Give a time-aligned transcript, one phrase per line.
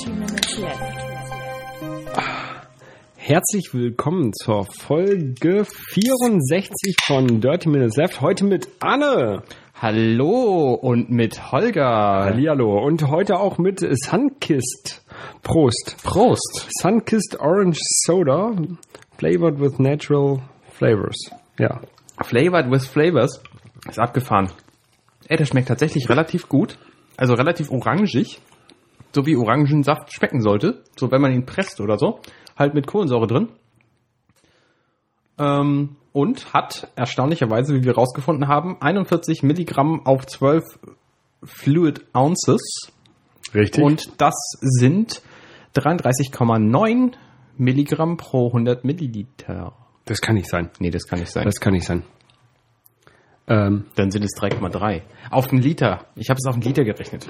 [0.00, 0.82] Dirty Minutes Left.
[3.16, 8.20] Herzlich willkommen zur Folge 64 von Dirty Minutes Left.
[8.22, 9.42] Heute mit Anne.
[9.74, 11.84] Hallo und mit Holger.
[11.84, 12.82] Hallihallo.
[12.82, 15.04] Und heute auch mit Sunkist.
[15.42, 15.96] Prost.
[16.02, 16.68] Prost.
[16.80, 18.52] Sunkist Orange Soda,
[19.18, 20.40] flavored with natural
[20.72, 21.30] flavors.
[21.58, 21.80] Ja.
[22.22, 23.42] Flavored with Flavors.
[23.86, 24.50] Ist abgefahren.
[25.28, 26.78] Ey, das schmeckt tatsächlich relativ gut.
[27.18, 28.40] Also relativ orangig.
[29.14, 30.82] So wie Orangensaft schmecken sollte.
[30.96, 32.20] So wenn man ihn presst oder so.
[32.56, 33.48] Halt mit Kohlensäure drin.
[35.38, 40.62] Ähm, und hat erstaunlicherweise, wie wir rausgefunden haben, 41 Milligramm auf 12
[41.42, 42.92] Fluid Ounces.
[43.54, 43.82] Richtig.
[43.82, 45.22] Und das sind
[45.74, 47.12] 33,9
[47.56, 49.72] Milligramm pro 100 Milliliter.
[50.04, 50.70] das kann nicht sein.
[50.78, 51.44] Nee, das kann nicht sein.
[51.44, 52.02] Das kann nicht sein.
[53.46, 55.02] Ähm, Dann sind es 3,3.
[55.30, 56.06] Auf den Liter.
[56.14, 57.26] Ich habe es auf den Liter gerechnet.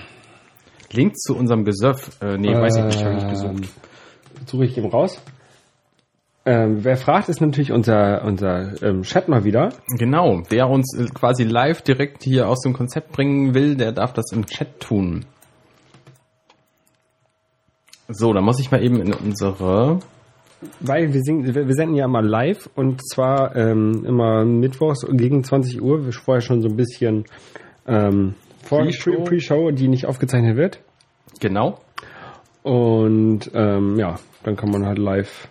[0.93, 2.11] Link zu unserem Gesöff.
[2.21, 3.69] Äh, nee, weiß ich nicht, habe ich nicht gesucht.
[4.47, 5.21] suche ich eben raus.
[6.47, 9.71] Ähm, wer fragt, ist natürlich unser, unser ähm, Chat mal wieder.
[9.99, 10.43] Genau.
[10.49, 14.33] Wer uns äh, quasi live direkt hier aus dem Konzept bringen will, der darf das
[14.33, 15.27] im Chat tun.
[18.09, 20.01] So, dann muss ich mal eben in unsere.
[20.81, 25.45] Weil wir, singen, wir wir senden ja immer live und zwar ähm, immer mittwochs gegen
[25.45, 26.05] 20 Uhr.
[26.05, 27.25] Wir vorher schon so ein bisschen
[27.87, 28.35] ähm,
[28.79, 29.11] Pre-Show.
[29.13, 30.81] Pre- Pre-Show, die nicht aufgezeichnet wird.
[31.41, 31.79] Genau.
[32.63, 35.49] Und ähm, ja, dann kann man halt live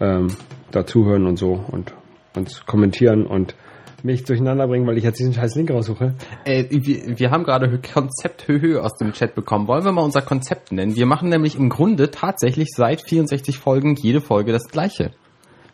[0.00, 0.28] ähm,
[0.70, 1.92] dazuhören und so und
[2.36, 3.56] uns kommentieren und
[4.02, 6.14] mich durcheinander bringen, weil ich jetzt diesen scheiß Link raussuche.
[6.44, 9.66] Äh, wir, wir haben gerade Konzept Höhö aus dem Chat bekommen.
[9.66, 10.94] Wollen wir mal unser Konzept nennen?
[10.94, 15.10] Wir machen nämlich im Grunde tatsächlich seit 64 Folgen jede Folge das gleiche.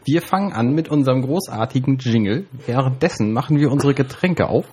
[0.05, 2.46] Wir fangen an mit unserem großartigen Jingle.
[2.67, 4.67] Währenddessen machen wir unsere Getränke auf.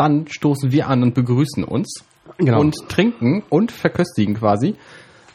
[0.00, 2.06] Dann stoßen wir an und begrüßen uns.
[2.38, 2.58] Genau.
[2.58, 4.76] Und trinken und verköstigen quasi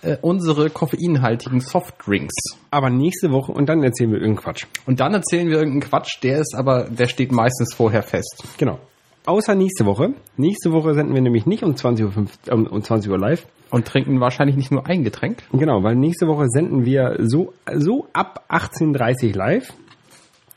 [0.01, 2.33] äh, unsere koffeinhaltigen Softdrinks.
[2.71, 4.65] Aber nächste Woche und dann erzählen wir irgendeinen Quatsch.
[4.87, 8.43] Und dann erzählen wir irgendeinen Quatsch, der ist aber, der steht meistens vorher fest.
[8.57, 8.79] Genau.
[9.27, 10.15] Außer nächste Woche.
[10.35, 12.15] Nächste Woche senden wir nämlich nicht um 20.05
[12.47, 13.45] Uhr, um, um 20 Uhr live.
[13.69, 15.43] Und trinken wahrscheinlich nicht nur ein Getränk.
[15.51, 19.73] Genau, weil nächste Woche senden wir so, so ab 18.30 Uhr live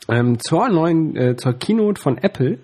[0.09, 2.57] ähm, zur neuen, äh, zur Keynote von Apple,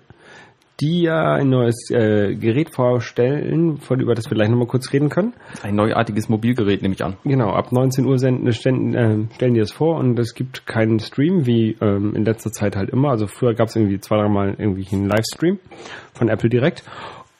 [0.80, 5.08] die ja ein neues äh, Gerät vorstellen, von, über das wir gleich nochmal kurz reden
[5.08, 5.32] können.
[5.62, 7.16] Ein neuartiges Mobilgerät nehme ich an.
[7.24, 11.00] Genau, ab 19 Uhr senden, stellen, äh, stellen die das vor und es gibt keinen
[11.00, 13.10] Stream, wie ähm, in letzter Zeit halt immer.
[13.10, 15.58] Also früher gab es irgendwie zwei, dreimal irgendwie einen Livestream
[16.12, 16.84] von Apple direkt.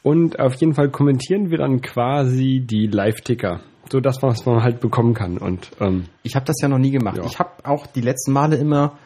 [0.01, 3.59] Und auf jeden Fall kommentieren wir dann quasi die Live-Ticker.
[3.91, 5.37] So das, was man halt bekommen kann.
[5.37, 7.17] Und ähm, Ich habe das ja noch nie gemacht.
[7.17, 7.25] Ja.
[7.25, 8.97] Ich habe auch die letzten Male immer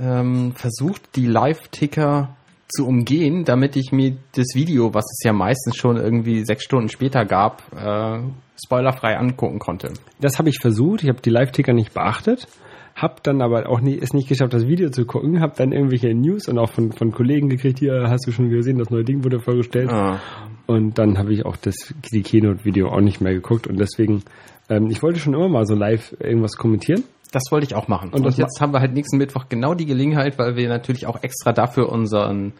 [0.00, 2.36] ähm, versucht, die Live-Ticker
[2.68, 6.88] zu umgehen, damit ich mir das Video, was es ja meistens schon irgendwie sechs Stunden
[6.88, 8.20] später gab, äh,
[8.64, 9.92] spoilerfrei angucken konnte.
[10.20, 11.02] Das habe ich versucht.
[11.02, 12.48] Ich habe die Live-Ticker nicht beachtet,
[12.94, 15.40] habe dann aber auch nicht, es nicht geschafft, das Video zu gucken.
[15.40, 17.78] Habe dann irgendwelche News und auch von, von Kollegen gekriegt.
[17.78, 19.90] Hier hast du schon gesehen, das neue Ding wurde vorgestellt.
[19.90, 20.20] Ah.
[20.66, 23.66] Und dann habe ich auch das die Keynote-Video auch nicht mehr geguckt.
[23.66, 24.22] Und deswegen,
[24.68, 27.04] ähm, ich wollte schon immer mal so live irgendwas kommentieren.
[27.36, 28.08] Das wollte ich auch machen.
[28.14, 31.22] Und Und, jetzt haben wir halt nächsten Mittwoch genau die Gelegenheit, weil wir natürlich auch
[31.22, 32.54] extra dafür unseren,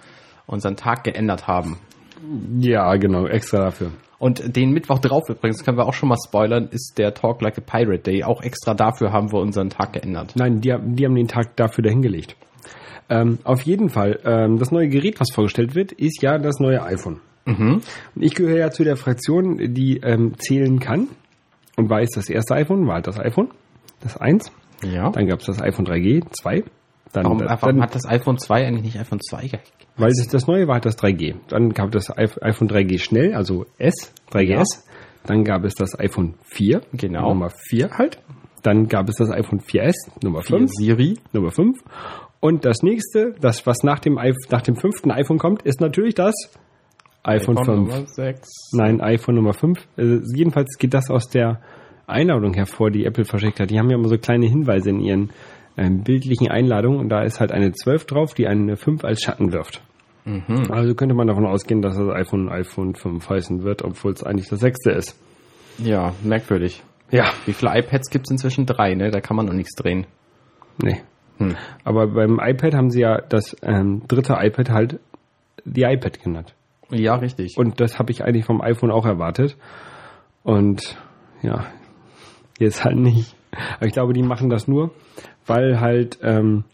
[0.46, 1.78] unseren Tag geändert haben.
[2.58, 3.92] Ja, genau, extra dafür.
[4.18, 7.56] Und den Mittwoch drauf übrigens, können wir auch schon mal spoilern, ist der Talk Like
[7.56, 8.22] a Pirate Day.
[8.22, 10.32] Auch extra dafür haben wir unseren Tag geändert.
[10.36, 12.36] Nein, die, haben- die haben den Tag dafür dahingelegt.
[13.08, 16.82] Ähm, auf jeden Fall, ähm, das neue Gerät, was vorgestellt wird, ist ja das neue
[16.82, 17.20] iPhone.
[18.16, 21.08] Und ich gehöre ja zu der Fraktion, die ähm, zählen kann
[21.76, 23.48] und weiß, das erste iPhone war halt das iPhone,
[24.00, 24.50] das 1.
[24.84, 25.10] Ja.
[25.10, 26.64] Dann gab es das iPhone 3G, 2.
[27.12, 29.72] Dann, Warum, dann, warum hat das iPhone 2 eigentlich nicht iPhone 2 gekriegt?
[29.96, 31.36] Weil das, das neue war halt das 3G.
[31.48, 34.84] Dann gab es das iPh- iPhone 3G schnell, also S, 3GS.
[35.24, 37.30] Dann gab es das iPhone 4, Genau.
[37.30, 38.20] Nummer 4 halt.
[38.62, 41.18] Dann gab es das iPhone 4S, Nummer 5, Siri.
[41.32, 41.78] Nummer 5.
[42.40, 44.18] Und das nächste, das was nach dem,
[44.50, 46.34] nach dem fünften iPhone kommt, ist natürlich das
[47.22, 47.66] iPhone, 5.
[47.68, 48.48] Nummer 6.
[48.72, 49.78] Nein, iPhone Nummer 5.
[49.96, 51.60] Also jedenfalls geht das aus der
[52.06, 53.70] Einladung hervor, die Apple verschickt hat.
[53.70, 55.30] Die haben ja immer so kleine Hinweise in ihren
[55.76, 59.52] ähm, bildlichen Einladungen und da ist halt eine 12 drauf, die eine 5 als Schatten
[59.52, 59.82] wirft.
[60.70, 64.48] Also könnte man davon ausgehen, dass das iPhone iPhone 5 heißen wird, obwohl es eigentlich
[64.48, 65.16] das sechste ist.
[65.78, 66.82] Ja, merkwürdig.
[67.12, 68.66] Ja, Wie viele iPads gibt es inzwischen?
[68.66, 69.12] Drei, ne?
[69.12, 70.06] Da kann man noch nichts drehen.
[70.82, 70.96] nee.
[71.38, 71.54] Hm.
[71.84, 75.00] Aber beim iPad haben sie ja das ähm, dritte iPad halt
[75.64, 76.54] die iPad genannt.
[76.90, 77.56] Ja, richtig.
[77.58, 79.56] Und das habe ich eigentlich vom iPhone auch erwartet.
[80.42, 80.96] Und
[81.42, 81.66] ja,
[82.58, 83.34] jetzt halt nicht.
[83.76, 84.90] Aber ich glaube, die machen das nur,
[85.46, 86.64] weil halt ähm,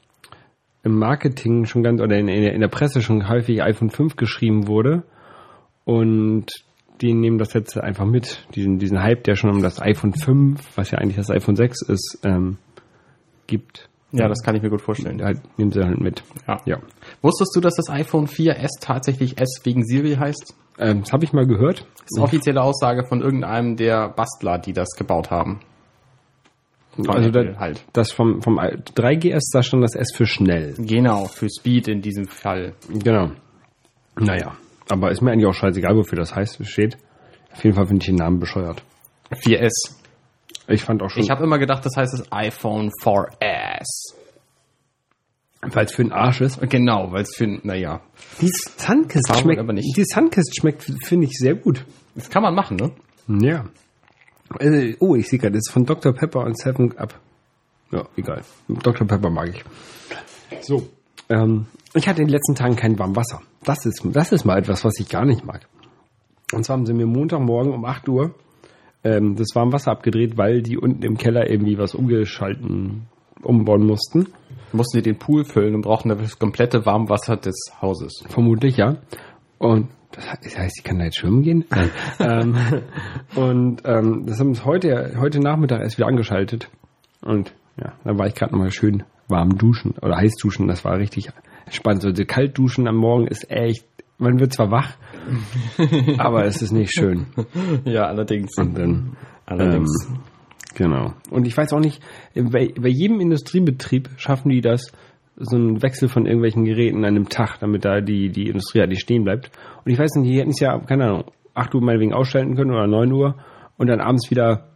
[0.83, 4.17] im Marketing schon ganz oder in, in, der- in der Presse schon häufig iPhone 5
[4.17, 5.03] geschrieben wurde.
[5.85, 6.47] Und
[7.01, 8.47] die nehmen das jetzt einfach mit.
[8.55, 11.83] Diesen, diesen Hype, der schon um das iPhone 5, was ja eigentlich das iPhone 6
[11.89, 12.59] ist, ähm,
[13.47, 13.89] gibt.
[14.13, 15.23] Ja, das kann ich mir gut vorstellen.
[15.23, 16.23] Halt, nehmen sie halt mit.
[16.47, 16.59] Ja.
[16.67, 16.79] Ja.
[17.23, 20.55] Wusstest du, dass das iPhone 4S tatsächlich S wegen Siri heißt?
[20.79, 21.87] Ähm, das habe ich mal gehört.
[21.97, 25.61] Das ist offizielle Aussage von irgendeinem der Bastler, die das gebaut haben.
[27.09, 27.85] Also da, halt.
[27.95, 30.75] das vom, vom 3GS, da stand das S für schnell.
[30.79, 32.75] Genau, für Speed in diesem Fall.
[32.91, 33.31] Genau.
[34.19, 34.57] Naja.
[34.91, 36.99] Aber ist mir eigentlich auch scheißegal, wofür das heißt, steht.
[37.53, 38.83] Auf jeden Fall finde ich den Namen bescheuert.
[39.31, 39.71] 4S.
[40.69, 44.15] Ich fand auch schon, Ich habe immer gedacht, das heißt das iPhone 4S.
[45.63, 46.61] weil es für den Arsch ist.
[46.69, 48.01] Genau, weil es für, naja,
[48.41, 49.97] Die Sunkist schmeckt, aber nicht?
[49.97, 51.85] die Sunkist schmeckt, finde ich, sehr gut.
[52.15, 52.91] das kann man machen, ne?
[53.47, 53.65] Ja.
[54.61, 56.13] Äh, oh, ich sehe gerade, das ist von Dr.
[56.13, 57.19] Pepper und Seven Up.
[57.91, 58.43] Ja, egal.
[58.69, 59.07] Dr.
[59.07, 59.65] Pepper mag ich.
[60.63, 60.89] So.
[61.29, 63.43] Ähm, ich hatte in den letzten Tagen kein warmes Wasser.
[63.65, 65.69] Das ist, das ist mal etwas, was ich gar nicht mag.
[66.53, 68.35] Und zwar haben sie mir Montagmorgen um 8 Uhr
[69.05, 73.07] ähm, das warme Wasser abgedreht, weil die unten im Keller irgendwie was umgeschalten,
[73.43, 74.29] umbauen mussten.
[74.73, 78.25] Mussten die den Pool füllen und brauchen das komplette Warmwasser des Hauses.
[78.29, 78.97] Vermutlich, ja.
[79.59, 81.65] Und das heißt, ich kann da jetzt schwimmen gehen?
[81.71, 81.91] Nein.
[82.21, 82.57] ähm,
[83.35, 86.71] und ähm, das haben sie heute, heute Nachmittag erst wieder angeschaltet.
[87.23, 90.69] Und ja, da war ich gerade nochmal schön warm duschen oder heiß duschen.
[90.69, 91.31] Das war richtig
[91.71, 92.03] spannend.
[92.03, 93.87] So also kalt duschen am Morgen ist echt,
[94.19, 94.97] man wird zwar wach,
[96.19, 97.27] aber es ist nicht schön.
[97.85, 98.57] Ja, allerdings.
[98.59, 99.17] Und dann,
[99.47, 99.91] allerdings.
[100.09, 100.19] Ähm,
[100.75, 101.15] genau.
[101.31, 102.03] Und ich weiß auch nicht,
[102.35, 104.93] bei, bei jedem Industriebetrieb schaffen die das,
[105.37, 108.91] so einen Wechsel von irgendwelchen Geräten an einem Tag, damit da die, die Industrie halt
[108.91, 109.51] nicht stehen bleibt.
[109.85, 111.25] Und ich weiß nicht, die hätten es ja, keine Ahnung,
[111.55, 113.37] 8 Uhr meinetwegen ausschalten können oder 9 Uhr
[113.77, 114.69] und dann abends wieder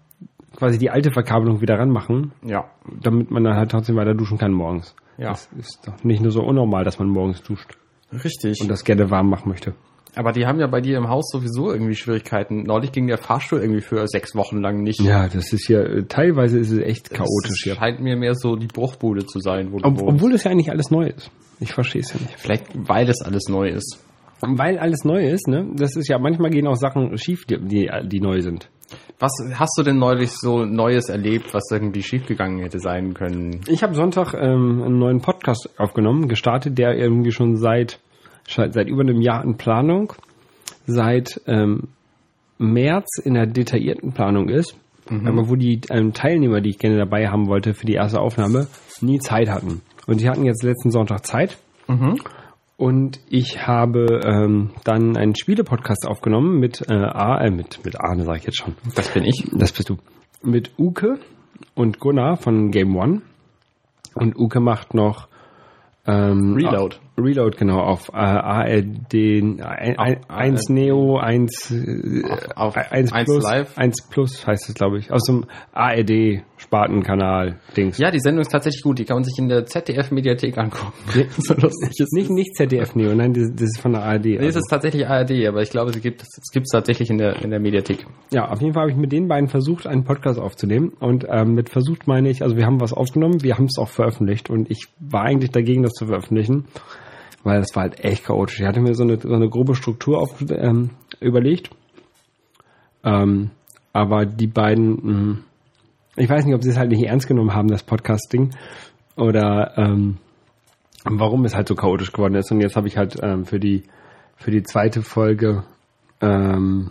[0.56, 2.64] quasi die alte Verkabelung wieder ranmachen, ja.
[3.02, 4.96] damit man dann halt trotzdem weiter duschen kann morgens.
[5.18, 5.28] Ja.
[5.28, 7.76] Das ist doch nicht nur so unnormal, dass man morgens duscht
[8.12, 8.60] Richtig.
[8.60, 9.74] und das gerne warm machen möchte.
[10.16, 12.62] Aber die haben ja bei dir im Haus sowieso irgendwie Schwierigkeiten.
[12.62, 15.00] Neulich ging der Fahrstuhl irgendwie für sechs Wochen lang nicht.
[15.00, 17.74] Ja, das ist ja, äh, teilweise ist es echt chaotisch Das hier.
[17.74, 20.90] scheint mir mehr so die Bruchbude zu sein, wo Ob, obwohl das ja eigentlich alles
[20.90, 21.30] neu ist.
[21.60, 22.34] Ich verstehe es ja nicht.
[22.38, 24.02] Vielleicht, weil das alles neu ist.
[24.40, 25.66] Weil alles neu ist, ne?
[25.76, 28.68] Das ist ja, manchmal gehen auch Sachen schief, die, die, die neu sind.
[29.18, 33.60] Was hast du denn neulich so Neues erlebt, was irgendwie schiefgegangen hätte sein können?
[33.66, 37.98] Ich habe Sonntag ähm, einen neuen Podcast aufgenommen, gestartet, der irgendwie schon seit,
[38.48, 40.12] seit über einem Jahr in Planung,
[40.86, 41.88] seit ähm,
[42.58, 44.76] März in der detaillierten Planung ist,
[45.24, 48.66] aber wo die ähm, Teilnehmer, die ich gerne dabei haben wollte für die erste Aufnahme,
[49.00, 49.82] nie Zeit hatten.
[50.06, 51.58] Und sie hatten jetzt letzten Sonntag Zeit.
[52.76, 58.24] Und ich habe ähm, dann einen Spiele-Podcast aufgenommen mit äh, A, äh, mit, mit Arne,
[58.24, 58.74] sage ich jetzt schon.
[58.94, 59.48] Das bin ich.
[59.52, 59.96] Das bist du.
[60.42, 61.18] Mit Uke
[61.74, 63.22] und Gunnar von Game One.
[64.14, 65.28] Und Uke macht noch
[66.06, 66.96] ähm, Reload.
[67.16, 69.60] Auf, Reload, genau, auf äh, ARD ein,
[69.98, 72.22] ein, 1 Neo, 1, äh,
[72.54, 73.78] Auf 1 1 Plus, Live.
[73.78, 75.10] 1 Plus heißt es, glaube ich.
[75.10, 77.98] Aus dem ARD Spartenkanal Dings.
[77.98, 78.98] Ja, die Sendung ist tatsächlich gut.
[78.98, 80.92] Die kann man sich in der ZDF-Mediathek angucken.
[81.38, 84.24] so lustig ist Nicht, nicht ZDF Neo, nein, das, das ist von der ARD.
[84.24, 84.58] Nee, es also.
[84.60, 87.50] ist tatsächlich ARD, aber ich glaube, sie gibt es gibt es tatsächlich in der in
[87.50, 88.06] der Mediathek.
[88.30, 90.92] Ja, auf jeden Fall habe ich mit den beiden versucht, einen Podcast aufzunehmen.
[90.98, 93.88] Und ähm, mit versucht meine ich, also wir haben was aufgenommen, wir haben es auch
[93.88, 94.50] veröffentlicht.
[94.50, 96.66] Und ich war eigentlich dagegen, das zu veröffentlichen,
[97.42, 98.60] weil das war halt echt chaotisch.
[98.60, 100.90] Ich hatte mir so eine, so eine grobe Struktur auf, ähm,
[101.20, 101.70] überlegt.
[103.04, 103.50] Ähm,
[103.92, 105.38] aber die beiden, mh,
[106.16, 108.50] ich weiß nicht, ob sie es halt nicht ernst genommen haben, das Podcasting.
[109.16, 110.18] Oder ähm,
[111.04, 112.50] warum es halt so chaotisch geworden ist.
[112.50, 113.84] Und jetzt habe ich halt ähm, für die
[114.36, 115.64] für die zweite Folge
[116.20, 116.90] ähm,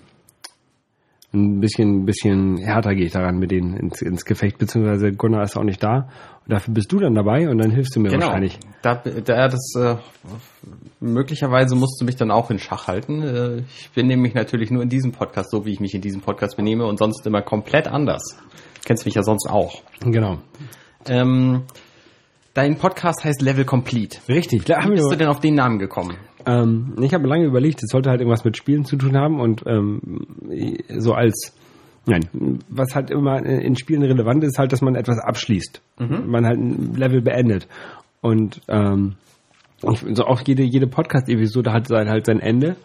[1.36, 5.44] ein bisschen, ein bisschen härter gehe ich daran mit denen ins, ins Gefecht, beziehungsweise Gunnar
[5.44, 6.10] ist auch nicht da.
[6.46, 8.60] Und dafür bist du dann dabei und dann hilfst du mir wahrscheinlich.
[8.82, 9.96] Da, da das äh,
[11.00, 13.22] möglicherweise musst du mich dann auch in Schach halten.
[13.22, 16.22] Äh, ich benehme mich natürlich nur in diesem Podcast so, wie ich mich in diesem
[16.22, 18.24] Podcast benehme und sonst immer komplett anders.
[18.76, 19.82] Du kennst mich ja sonst auch.
[20.02, 20.40] Genau.
[21.08, 21.64] Ähm,
[22.54, 24.20] dein Podcast heißt Level Complete.
[24.30, 24.66] Richtig.
[24.66, 26.16] Da haben Wie bist du denn auf den Namen gekommen?
[26.46, 29.64] Ähm, ich habe lange überlegt, es sollte halt irgendwas mit Spielen zu tun haben und
[29.66, 30.02] ähm,
[30.98, 31.54] so als
[32.08, 35.82] Nein, was halt immer in Spielen relevant ist, halt, dass man etwas abschließt.
[36.28, 37.68] Man halt ein Level beendet.
[38.22, 39.16] Und ähm,
[39.82, 42.76] so auch jede, jede Podcast-Episode hat sein, halt sein Ende.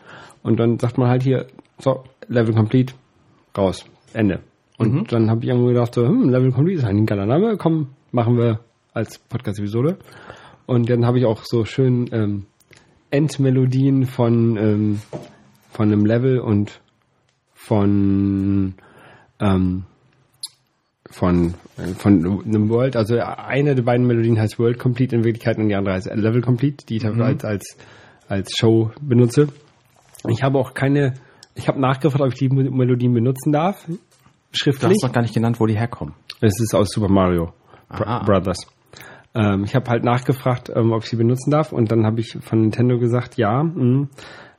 [0.42, 1.46] Und dann sagt man halt hier,
[1.78, 2.94] so, Level complete,
[3.56, 4.40] raus, Ende.
[4.78, 7.58] Und dann habe ich irgendwo gedacht, so, hm, Level complete ist eigentlich ein geiler Name,
[7.58, 8.60] komm, machen wir
[8.94, 9.98] als Podcast-Episode.
[10.64, 12.46] Und dann habe ich auch so schön ähm,
[13.10, 15.00] Endmelodien von, ähm,
[15.70, 16.80] von einem Level und
[17.54, 18.74] von
[19.40, 19.84] ähm,
[21.10, 25.58] von äh, von einem World, also eine der beiden Melodien heißt World Complete in Wirklichkeit
[25.58, 27.76] und die andere heißt Level Complete, die ich dafür als, als
[28.28, 29.48] als Show benutze.
[30.28, 31.14] Ich habe auch keine
[31.54, 33.84] Ich habe nachgefragt, ob ich die Melodien benutzen darf.
[33.86, 33.98] Du
[34.52, 34.90] Schriftlich.
[34.90, 36.14] hast noch gar nicht genannt, wo die herkommen.
[36.40, 37.52] Es ist aus Super Mario
[37.88, 38.22] Aha.
[38.24, 38.66] Brothers.
[39.34, 42.36] Ähm, ich habe halt nachgefragt, ähm, ob ich sie benutzen darf und dann habe ich
[42.40, 44.08] von Nintendo gesagt, ja, mh,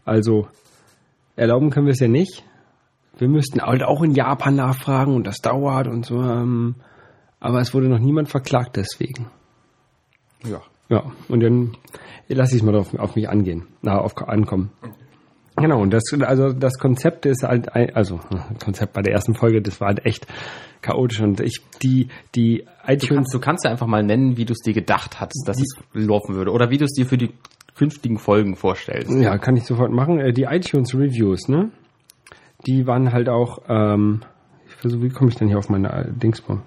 [0.05, 0.47] also
[1.35, 2.43] erlauben können wir es ja nicht.
[3.17, 6.21] Wir müssten halt auch in Japan nachfragen und das dauert und so.
[6.21, 6.75] Ähm,
[7.39, 9.27] aber es wurde noch niemand verklagt deswegen.
[10.43, 10.61] Ja.
[10.89, 11.77] Ja, und dann
[12.27, 14.71] lasse ich es mal auf, auf mich angehen, na, auf, ankommen.
[15.57, 18.19] Genau, und das, also das Konzept ist halt, also
[18.63, 20.25] Konzept bei der ersten Folge, das war halt echt
[20.81, 24.45] chaotisch und ich, die, die Du iTunes, kannst, du kannst ja einfach mal nennen, wie
[24.45, 26.51] du es dir gedacht hattest, dass es laufen würde.
[26.51, 27.31] Oder wie du es dir für die
[27.75, 29.11] künftigen Folgen vorstellst.
[29.11, 31.69] ja, kann ich sofort machen, Äh, die iTunes Reviews, ne,
[32.67, 34.21] die waren halt auch, ähm,
[34.67, 36.61] ich versuche, wie komme ich denn hier auf meine äh, Dingsbum?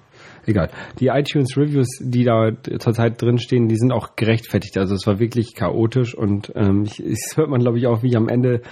[0.47, 0.71] Egal.
[0.99, 4.77] Die iTunes Reviews, die da zurzeit drin stehen, die sind auch gerechtfertigt.
[4.79, 8.17] Also es war wirklich chaotisch und ähm, das hört man, glaube ich, auch, wie ich
[8.17, 8.63] am Ende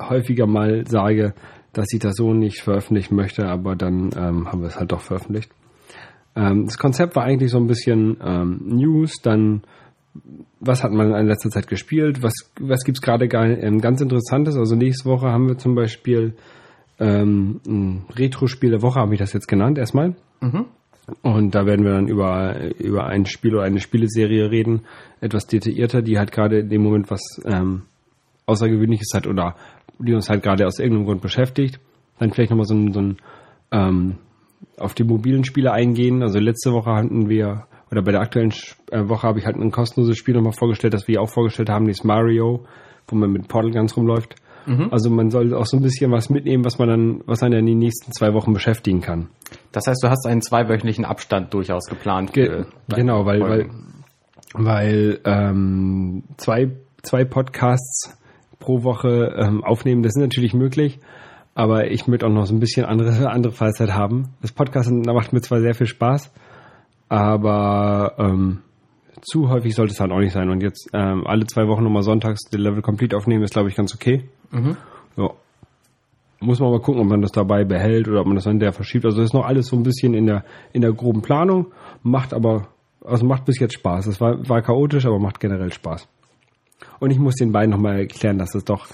[0.00, 1.34] häufiger mal sage,
[1.72, 5.00] dass ich das so nicht veröffentlichen möchte, aber dann ähm, haben wir es halt doch
[5.00, 5.50] veröffentlicht.
[6.34, 9.62] Ähm, das Konzept war eigentlich so ein bisschen ähm, News, dann
[10.58, 14.56] was hat man in letzter Zeit gespielt, was, was gibt's gerade ähm, ganz Interessantes.
[14.56, 16.34] Also nächste Woche haben wir zum Beispiel
[16.98, 20.14] ähm, ein Retro-Spiel der Woche, habe ich das jetzt genannt erstmal.
[21.22, 24.82] Und da werden wir dann über, über ein Spiel oder eine Spieleserie reden,
[25.20, 27.82] etwas detaillierter, die halt gerade in dem Moment was ähm,
[28.46, 29.56] Außergewöhnliches hat oder
[29.98, 31.80] die uns halt gerade aus irgendeinem Grund beschäftigt.
[32.18, 33.16] Dann vielleicht nochmal so ein, so ein
[33.72, 34.18] ähm,
[34.76, 36.22] auf die mobilen Spiele eingehen.
[36.22, 38.52] Also letzte Woche hatten wir, oder bei der aktuellen
[38.90, 41.86] äh, Woche habe ich halt ein kostenloses Spiel nochmal vorgestellt, das wir auch vorgestellt haben,
[41.86, 42.64] dieses Mario,
[43.08, 44.36] wo man mit Portal Guns rumläuft.
[44.90, 47.66] Also man soll auch so ein bisschen was mitnehmen, was man dann, was einen in
[47.66, 49.28] den nächsten zwei Wochen beschäftigen kann.
[49.72, 52.32] Das heißt, du hast einen zweiwöchentlichen Abstand durchaus geplant.
[52.32, 54.04] Ge genau, weil, weil, Folgen.
[54.54, 56.70] weil ähm, zwei,
[57.02, 58.16] zwei Podcasts
[58.58, 61.00] pro Woche ähm, aufnehmen, das ist natürlich möglich,
[61.54, 64.34] aber ich möchte auch noch so ein bisschen andere, andere Freizeit haben.
[64.42, 66.32] Das Podcasten da macht mir zwar sehr viel Spaß,
[67.08, 68.60] aber ähm,
[69.22, 70.50] zu häufig sollte es halt auch nicht sein.
[70.50, 73.76] Und jetzt ähm, alle zwei Wochen nochmal sonntags den Level Complete aufnehmen, ist glaube ich
[73.76, 74.24] ganz okay.
[75.16, 75.30] Ja.
[76.40, 78.72] Muss man mal gucken, ob man das dabei behält oder ob man das dann der
[78.72, 79.04] verschiebt.
[79.04, 81.66] Also ist noch alles so ein bisschen in der, in der groben Planung,
[82.02, 82.68] macht aber,
[83.04, 84.06] also macht bis jetzt Spaß.
[84.06, 86.08] Es war, war chaotisch, aber macht generell Spaß.
[86.98, 88.86] Und ich muss den beiden nochmal erklären, dass es doch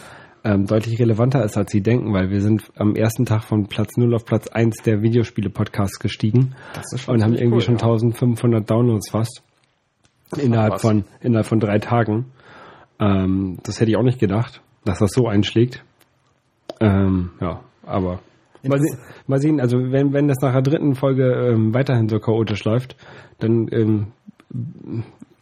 [0.46, 3.96] ähm, deutlich relevanter ist, als sie denken, weil wir sind am ersten Tag von Platz
[3.96, 7.76] 0 auf Platz 1 der Videospiele-Podcasts gestiegen Das ist schon und haben irgendwie cool, schon
[7.76, 7.82] ja.
[7.82, 9.42] 1500 Downloads fast.
[10.36, 10.82] Innerhalb was.
[10.82, 12.32] von, innerhalb von drei Tagen.
[12.98, 15.84] Ähm, das hätte ich auch nicht gedacht, dass das so einschlägt.
[16.80, 18.20] Ähm, ja, aber
[18.68, 22.18] mal, se mal sehen, also wenn, wenn das nach der dritten Folge ähm, weiterhin so
[22.18, 22.96] chaotisch läuft,
[23.38, 24.12] dann ähm,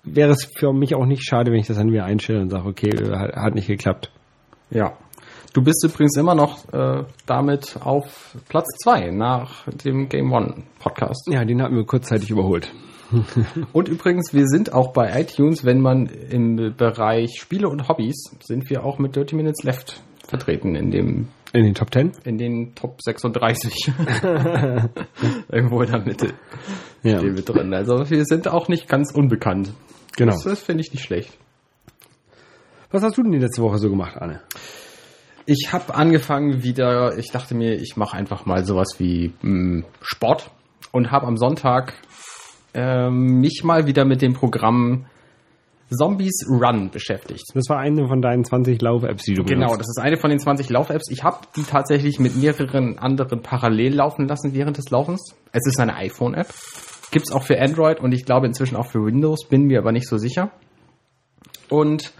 [0.04, 2.68] wäre es für mich auch nicht schade, wenn ich das dann wieder einstelle und sage,
[2.68, 4.10] okay, äh, hat, hat nicht geklappt.
[4.70, 4.92] Ja.
[5.52, 11.28] Du bist übrigens immer noch äh, damit auf Platz zwei nach dem Game One Podcast.
[11.30, 12.72] Ja, den hatten wir kurzzeitig überholt.
[13.72, 18.68] Und übrigens, wir sind auch bei iTunes, wenn man im Bereich Spiele und Hobbys, sind
[18.70, 22.12] wir auch mit 30 Minutes Left vertreten in dem In den Top 10?
[22.24, 23.92] in den Top 36.
[25.50, 26.28] Irgendwo in der Mitte
[27.02, 27.72] Ja, stehen wir drin.
[27.74, 29.72] Also wir sind auch nicht ganz unbekannt.
[30.16, 30.32] genau.
[30.32, 31.36] Das, das finde ich nicht schlecht.
[32.90, 34.40] Was hast du denn die letzte Woche so gemacht, Anne?
[35.46, 40.50] Ich habe angefangen wieder, ich dachte mir, ich mache einfach mal sowas wie mh, Sport
[40.92, 41.94] und habe am Sonntag
[42.74, 45.06] ähm, mich mal wieder mit dem Programm
[45.90, 47.44] Zombies Run beschäftigt.
[47.54, 49.80] Das war eine von deinen 20 Lauf-Apps, die du Genau, benutzt.
[49.80, 51.10] das ist eine von den 20 Lauf-Apps.
[51.10, 55.34] Ich habe die tatsächlich mit mehreren anderen parallel laufen lassen während des Laufens.
[55.52, 56.48] Es ist eine iPhone-App.
[57.10, 60.08] Gibt's auch für Android und ich glaube inzwischen auch für Windows, bin mir aber nicht
[60.08, 60.50] so sicher.
[61.68, 62.12] Und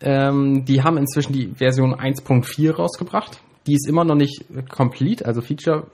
[0.00, 3.40] ähm, die haben inzwischen die Version 1.4 rausgebracht.
[3.66, 5.86] Die ist immer noch nicht complete, also Feature,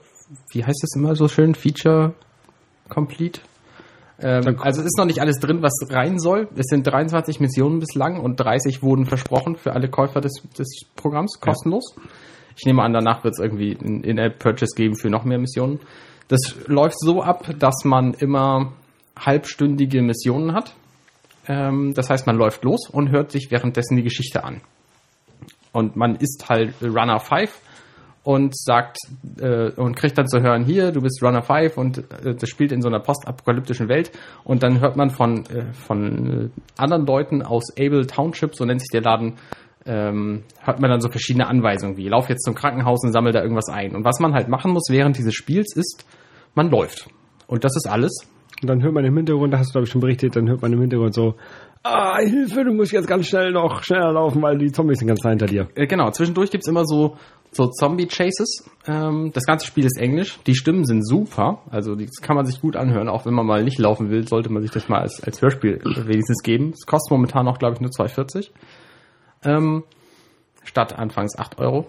[0.51, 1.55] wie heißt das immer so schön?
[1.55, 2.13] Feature
[2.89, 3.41] complete?
[4.21, 6.47] Ähm, also ist noch nicht alles drin, was rein soll.
[6.55, 11.39] Es sind 23 Missionen bislang und 30 wurden versprochen für alle Käufer des, des Programms,
[11.39, 11.95] kostenlos.
[12.57, 15.79] Ich nehme an, danach wird es irgendwie ein In-App-Purchase geben für noch mehr Missionen.
[16.29, 18.73] Das läuft so ab, dass man immer
[19.19, 20.73] halbstündige Missionen hat.
[21.47, 24.61] Ähm, das heißt, man läuft los und hört sich währenddessen die Geschichte an.
[25.73, 27.51] Und man ist halt Runner 5
[28.25, 28.97] und sagt
[29.39, 32.71] äh, und kriegt dann zu hören, hier, du bist Runner 5 und äh, das spielt
[32.71, 34.11] in so einer postapokalyptischen Welt
[34.43, 38.81] und dann hört man von, äh, von äh, anderen Leuten aus Able Township, so nennt
[38.81, 39.35] sich der Laden,
[39.85, 43.43] ähm, hört man dann so verschiedene Anweisungen wie, lauf jetzt zum Krankenhaus und sammel da
[43.43, 43.95] irgendwas ein.
[43.95, 46.03] Und was man halt machen muss während dieses Spiels ist,
[46.55, 47.07] man läuft.
[47.45, 48.11] Und das ist alles.
[48.63, 50.63] Und dann hört man im Hintergrund, da hast du glaube ich schon berichtet, dann hört
[50.63, 51.35] man im Hintergrund so
[51.85, 55.23] ah, Hilfe, du musst jetzt ganz schnell noch schneller laufen, weil die Zombies sind ganz
[55.23, 55.67] nah hinter dir.
[55.75, 57.17] Äh, genau, zwischendurch gibt's immer so,
[57.51, 58.69] so Zombie-Chases.
[58.87, 60.39] Ähm, das ganze Spiel ist Englisch.
[60.47, 61.61] Die Stimmen sind super.
[61.69, 63.07] Also das kann man sich gut anhören.
[63.07, 65.79] Auch wenn man mal nicht laufen will, sollte man sich das mal als, als Hörspiel
[65.83, 66.71] wenigstens geben.
[66.71, 68.49] Es kostet momentan auch, glaube ich, nur 2,40.
[69.43, 69.83] Ähm,
[70.63, 71.87] statt anfangs 8 Euro.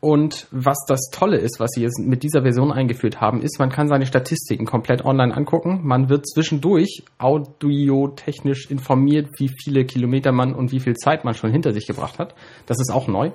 [0.00, 3.70] Und was das Tolle ist, was sie jetzt mit dieser Version eingeführt haben, ist, man
[3.70, 5.80] kann seine Statistiken komplett online angucken.
[5.82, 11.50] Man wird zwischendurch audiotechnisch informiert, wie viele Kilometer man und wie viel Zeit man schon
[11.50, 12.34] hinter sich gebracht hat.
[12.66, 13.32] Das ist auch neu.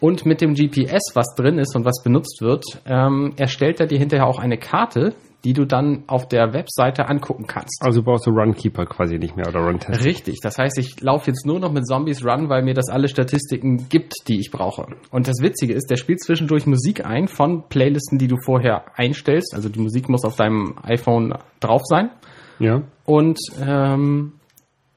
[0.00, 3.98] Und mit dem GPS, was drin ist und was benutzt wird, ähm, erstellt er dir
[3.98, 7.82] hinterher auch eine Karte, die du dann auf der Webseite angucken kannst.
[7.82, 10.04] Also brauchst du Runkeeper quasi nicht mehr oder Runtest.
[10.04, 13.08] Richtig, das heißt, ich laufe jetzt nur noch mit Zombies Run, weil mir das alle
[13.08, 14.86] Statistiken gibt, die ich brauche.
[15.10, 19.54] Und das Witzige ist, der spielt zwischendurch Musik ein von Playlisten, die du vorher einstellst.
[19.54, 22.10] Also die Musik muss auf deinem iPhone drauf sein.
[22.58, 22.82] Ja.
[23.04, 24.34] Und ähm,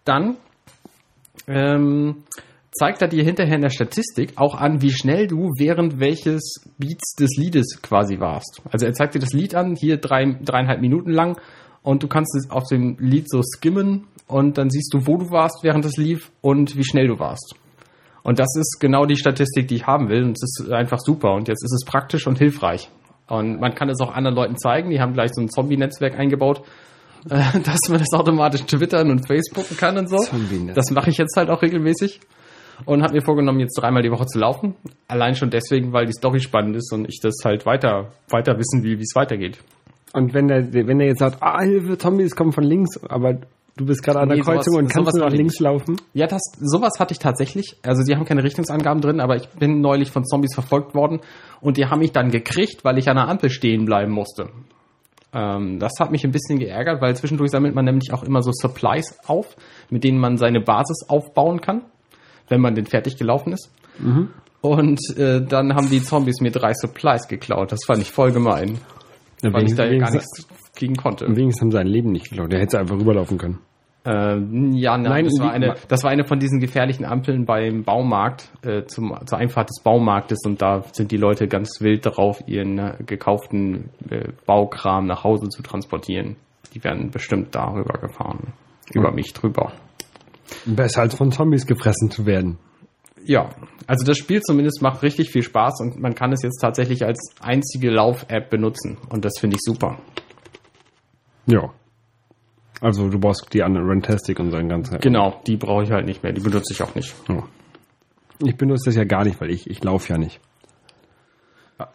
[0.04, 0.36] dann
[1.48, 2.24] ähm,
[2.74, 7.16] zeigt er dir hinterher in der Statistik auch an, wie schnell du während welches Beats
[7.16, 8.62] des Liedes quasi warst.
[8.72, 11.40] Also er zeigt dir das Lied an, hier drei, dreieinhalb Minuten lang
[11.82, 15.30] und du kannst es auf dem Lied so skimmen und dann siehst du, wo du
[15.30, 17.56] warst, während es lief und wie schnell du warst.
[18.24, 21.34] Und das ist genau die Statistik, die ich haben will und es ist einfach super
[21.34, 22.90] und jetzt ist es praktisch und hilfreich.
[23.28, 26.64] Und man kann es auch anderen Leuten zeigen, die haben gleich so ein Zombie-Netzwerk eingebaut,
[27.26, 30.18] dass man das automatisch twittern und facebooken kann und so.
[30.74, 32.20] Das mache ich jetzt halt auch regelmäßig
[32.86, 34.76] und habe mir vorgenommen, jetzt dreimal die Woche zu laufen.
[35.08, 38.84] Allein schon deswegen, weil die Story spannend ist und ich das halt weiter, weiter wissen
[38.84, 39.60] will, wie es weitergeht.
[40.14, 43.34] Und wenn der, wenn der jetzt sagt, ah, Hilfe, Zombies kommen von links, aber
[43.78, 45.96] du bist gerade an der Nee, sowas- Kreuzung und kannst sowas nur nach links laufen.
[46.14, 47.78] Ja, das, sowas hatte ich tatsächlich.
[47.84, 51.22] Also die haben keine Richtungsangaben drin, aber ich bin neulich von Zombies verfolgt worden
[51.62, 54.50] und die haben mich dann gekriegt, weil ich an der Ampel stehen bleiben musste.
[55.34, 58.52] Ähm, das hat mich ein bisschen geärgert, weil zwischendurch sammelt man nämlich auch immer so
[58.54, 59.56] Supplies auf,
[59.90, 61.82] mit denen man seine Basis aufbauen kann,
[62.50, 63.72] wenn man denn fertig gelaufen ist.
[64.62, 67.72] Und äh, dann haben die Zombies mir drei Supplies geklaut.
[67.72, 68.78] Das fand ich voll gemein,
[69.42, 71.26] Ja, weil ich da ja gar nichts gegen konnte.
[71.28, 72.52] wenigstens haben sie sein Leben nicht geklaut.
[72.52, 73.60] Der hätte einfach rüberlaufen können.
[74.06, 77.84] Ähm, ja, nein, Nein, das, war eine, das war eine von diesen gefährlichen Ampeln beim
[77.84, 82.44] Baumarkt, äh, zum, zur Einfahrt des Baumarktes und da sind die Leute ganz wild darauf,
[82.46, 86.36] ihren äh, gekauften äh, Baukram nach Hause zu transportieren.
[86.74, 88.52] Die werden bestimmt darüber gefahren.
[88.94, 89.72] Über mich drüber.
[90.66, 92.58] Besser als von Zombies gefressen zu werden.
[93.26, 93.50] Ja,
[93.88, 97.34] also das Spiel zumindest macht richtig viel Spaß und man kann es jetzt tatsächlich als
[97.40, 99.98] einzige Lauf-App benutzen und das finde ich super.
[101.46, 101.72] Ja.
[102.82, 104.98] Also du brauchst die anderen Runtastic und so ein ganzer.
[105.00, 107.16] Genau, die brauche ich halt nicht mehr, die benutze ich auch nicht.
[107.30, 107.44] Ja.
[108.46, 110.42] Ich benutze das ja gar nicht, weil ich, ich laufe ja nicht.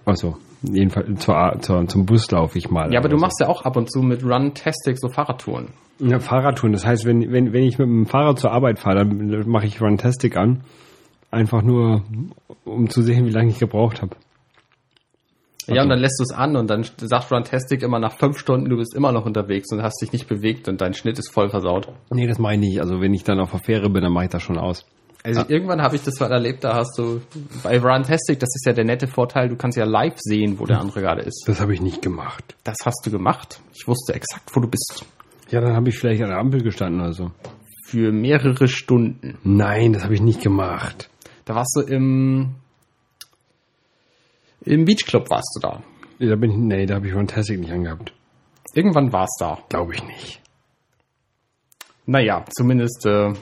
[0.05, 2.93] Also, jedenfalls zur, zur, zum Bus laufe ich mal.
[2.93, 3.21] Ja, aber du so.
[3.21, 5.69] machst ja auch ab und zu mit Runtastic so Fahrradtouren.
[6.01, 6.73] Ja, Fahrradtouren.
[6.73, 9.81] Das heißt, wenn, wenn, wenn ich mit dem Fahrrad zur Arbeit fahre, dann mache ich
[9.81, 10.63] Runtastic an.
[11.31, 12.05] Einfach nur,
[12.65, 14.17] um zu sehen, wie lange ich gebraucht habe.
[15.67, 18.71] Ja, und dann lässt du es an und dann sagt Runtastic immer nach fünf Stunden,
[18.71, 21.51] du bist immer noch unterwegs und hast dich nicht bewegt und dein Schnitt ist voll
[21.51, 21.89] versaut.
[22.11, 22.81] Nee, das meine ich nicht.
[22.81, 24.87] Also wenn ich dann auf der Fähre bin, dann mache ich das schon aus.
[25.25, 27.21] Also irgendwann habe ich das mal erlebt, da hast du
[27.63, 30.79] bei Runtastic, das ist ja der nette Vorteil, du kannst ja live sehen, wo der
[30.81, 31.45] andere gerade ist.
[31.47, 32.55] Das habe ich nicht gemacht.
[32.65, 33.61] Das hast du gemacht.
[33.75, 35.05] Ich wusste exakt, wo du bist.
[35.51, 37.33] Ja, dann habe ich vielleicht an der Ampel gestanden oder so.
[37.85, 39.39] Für mehrere Stunden.
[39.43, 41.11] Nein, das habe ich nicht gemacht.
[41.45, 42.55] Da warst du im
[44.65, 45.83] im Beachclub warst du da.
[46.19, 48.13] Da bin ich, nee, da habe ich Runtastic nicht angehabt.
[48.75, 49.59] Irgendwann warst du da.
[49.69, 50.43] Glaube ich nicht.
[52.07, 53.33] Naja, zumindest äh,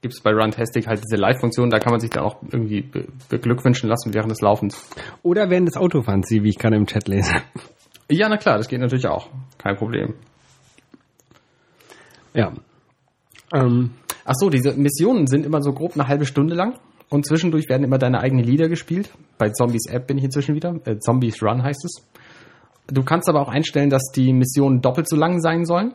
[0.00, 3.06] gibt es bei Runtastic halt diese Live-Funktion, da kann man sich dann auch irgendwie be
[3.28, 4.88] beglückwünschen lassen während des Laufens.
[5.22, 7.32] Oder während des Autofahrens, wie ich gerade im Chat lese.
[8.10, 9.28] Ja, na klar, das geht natürlich auch.
[9.58, 10.14] Kein Problem.
[12.32, 12.52] Ja.
[13.52, 13.90] Ähm,
[14.30, 16.74] Ach so, diese Missionen sind immer so grob eine halbe Stunde lang
[17.08, 19.10] und zwischendurch werden immer deine eigenen Lieder gespielt.
[19.38, 20.78] Bei Zombies App bin ich inzwischen wieder.
[20.84, 22.06] Äh, Zombies Run heißt es.
[22.88, 25.94] Du kannst aber auch einstellen, dass die Missionen doppelt so lang sein sollen.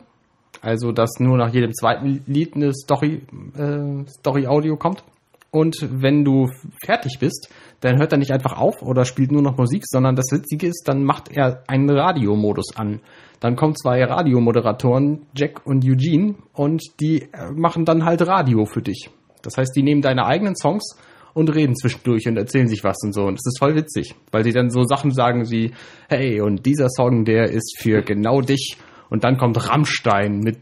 [0.64, 3.20] Also, dass nur nach jedem zweiten Lied eine Story,
[3.58, 5.04] äh, Story-Audio kommt.
[5.50, 6.48] Und wenn du
[6.84, 7.50] fertig bist,
[7.80, 10.84] dann hört er nicht einfach auf oder spielt nur noch Musik, sondern das Witzige ist,
[10.86, 13.00] dann macht er einen Radiomodus an.
[13.40, 18.80] Dann kommen zwei Radiomoderatoren, Jack und Eugene, und die äh, machen dann halt Radio für
[18.80, 19.10] dich.
[19.42, 20.96] Das heißt, die nehmen deine eigenen Songs
[21.34, 23.24] und reden zwischendurch und erzählen sich was und so.
[23.24, 25.72] Und das ist voll witzig, weil die dann so Sachen sagen wie,
[26.08, 28.78] hey, und dieser Song, der ist für genau dich.
[29.10, 30.58] Und dann kommt Rammstein mit,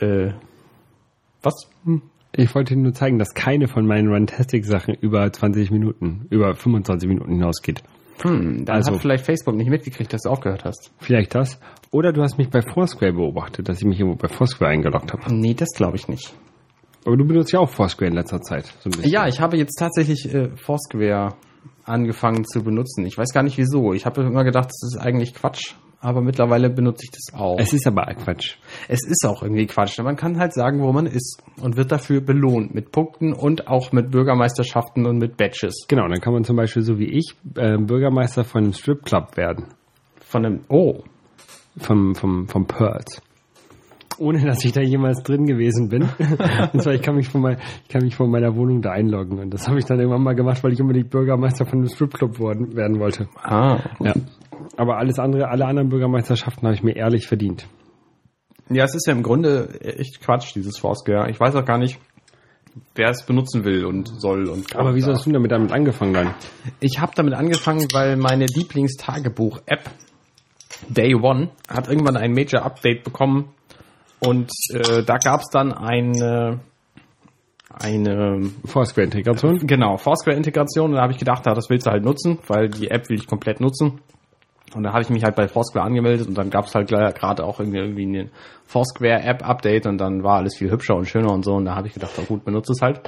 [0.00, 0.32] äh,
[1.42, 1.68] was?
[1.84, 2.02] Hm.
[2.32, 7.08] ich wollte Ihnen nur zeigen, dass keine von meinen Runtastic-Sachen über 20 Minuten, über 25
[7.08, 7.82] Minuten hinausgeht.
[8.22, 10.90] Hm, dann Also- hat vielleicht Facebook nicht mitgekriegt, dass du aufgehört hast.
[10.98, 11.58] Vielleicht das.
[11.90, 15.34] Oder du hast mich bei Foursquare beobachtet, dass ich mich irgendwo bei Foursquare eingeloggt habe.
[15.34, 16.34] Nee, das glaube ich nicht.
[17.04, 18.66] Aber du benutzt ja auch Foursquare in letzter Zeit.
[18.80, 19.10] So ein bisschen.
[19.12, 21.34] Ja, ich habe jetzt tatsächlich äh, Foursquare
[21.84, 23.06] angefangen zu benutzen.
[23.06, 23.92] Ich weiß gar nicht wieso.
[23.92, 25.74] Ich habe immer gedacht, das ist eigentlich Quatsch,
[26.06, 27.58] aber mittlerweile benutze ich das auch.
[27.58, 28.58] Es ist aber Quatsch.
[28.86, 29.98] Es ist auch irgendwie Quatsch.
[29.98, 33.90] Man kann halt sagen, wo man ist und wird dafür belohnt mit Punkten und auch
[33.90, 35.86] mit Bürgermeisterschaften und mit Badges.
[35.88, 39.64] Genau, dann kann man zum Beispiel so wie ich äh, Bürgermeister von einem Stripclub werden.
[40.20, 41.02] Von einem Oh,
[41.78, 43.20] Vom, vom, vom Pearls.
[44.18, 46.02] Ohne dass ich da jemals drin gewesen bin.
[46.72, 49.38] und zwar, ich kann mich von, mein, ich kann mich von meiner Wohnung da einloggen.
[49.40, 52.38] Und das habe ich dann irgendwann mal gemacht, weil ich unbedingt Bürgermeister von einem Stripclub
[52.38, 53.28] worden, werden wollte.
[53.42, 53.78] ah.
[54.00, 54.14] Ja.
[54.76, 57.66] Aber alles andere, alle anderen Bürgermeisterschaften habe ich mir ehrlich verdient.
[58.68, 61.30] Ja, es ist ja im Grunde echt Quatsch, dieses Foursquare.
[61.30, 61.98] Ich weiß auch gar nicht,
[62.94, 64.80] wer es benutzen will und soll und kann.
[64.80, 66.34] Aber wieso hast du damit damit angefangen dann?
[66.80, 69.90] Ich habe damit angefangen, weil meine Lieblingstagebuch-App
[70.88, 73.52] Day One hat irgendwann ein Major Update bekommen
[74.18, 76.60] und äh, da gab es dann eine
[77.78, 79.66] eine Foursquare-Integration?
[79.66, 82.88] genau Foursquare-Integration und da habe ich gedacht, ja, das willst du halt nutzen, weil die
[82.90, 84.00] App will ich komplett nutzen.
[84.74, 87.44] Und da habe ich mich halt bei Foursquare angemeldet und dann gab es halt gerade
[87.44, 88.30] auch irgendwie, irgendwie ein
[88.66, 91.54] Foursquare-App-Update und dann war alles viel hübscher und schöner und so.
[91.54, 93.00] Und da habe ich gedacht, oh gut, benutze es halt.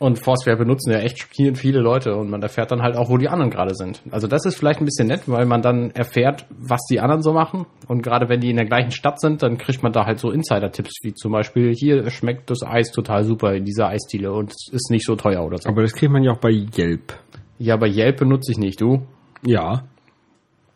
[0.00, 3.28] Und Foursquare benutzen ja echt viele Leute und man erfährt dann halt auch, wo die
[3.28, 4.00] anderen gerade sind.
[4.12, 7.32] Also das ist vielleicht ein bisschen nett, weil man dann erfährt, was die anderen so
[7.32, 7.66] machen.
[7.88, 10.30] Und gerade wenn die in der gleichen Stadt sind, dann kriegt man da halt so
[10.30, 14.68] Insider-Tipps, wie zum Beispiel, hier schmeckt das Eis total super in dieser Eisdiele und es
[14.72, 15.68] ist nicht so teuer oder so.
[15.68, 17.14] Aber das kriegt man ja auch bei Yelp.
[17.58, 19.02] Ja, aber Yelp benutze ich nicht, du?
[19.44, 19.82] Ja,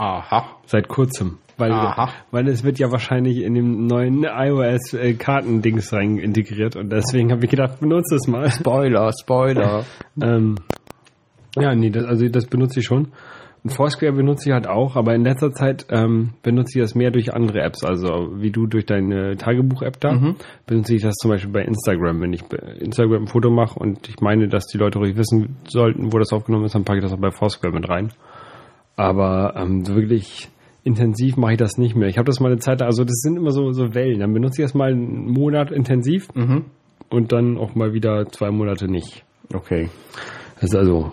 [0.03, 0.57] Aha.
[0.67, 1.39] seit kurzem.
[1.59, 2.09] Weil, Aha.
[2.33, 7.51] weil es wird ja wahrscheinlich in dem neuen iOS-Kartendings rein integriert und deswegen habe ich
[7.51, 8.51] gedacht, benutze es mal.
[8.51, 9.85] Spoiler, Spoiler.
[10.21, 10.57] Ähm,
[11.57, 13.13] ja, nee, das, also das benutze ich schon.
[13.65, 17.11] Und Foursquare benutze ich halt auch, aber in letzter Zeit ähm, benutze ich das mehr
[17.11, 20.35] durch andere Apps, also wie du durch deine Tagebuch-App da,
[20.67, 24.09] benutze ich das zum Beispiel bei Instagram, wenn ich bei Instagram ein Foto mache und
[24.09, 27.05] ich meine, dass die Leute ruhig wissen sollten, wo das aufgenommen ist, dann packe ich
[27.05, 28.13] das auch bei Foursquare mit rein.
[29.03, 30.49] Aber ähm, wirklich
[30.85, 32.09] intensiv mache ich das nicht mehr.
[32.09, 34.21] Ich habe das mal eine Zeit, lang- also das sind immer so, so Wellen.
[34.21, 36.29] Dann benutze ich das mal einen Monat intensiv
[37.11, 39.25] und dann auch mal wieder zwei Monate nicht.
[39.55, 39.89] Okay.
[40.57, 41.13] Das ist also,